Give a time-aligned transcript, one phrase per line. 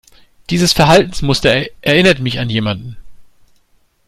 [0.49, 2.97] Dieses Verhaltensmuster erinnert mich an jemanden.